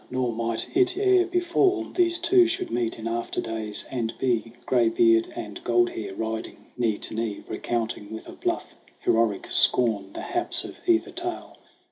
[0.09, 5.31] Nor might it ere befall These two should meet in after days and be Graybeard
[5.35, 10.79] and Goldhair riding knee to knee, Recounting with a bluff, heroic scorn The haps of
[10.87, 11.55] either tale.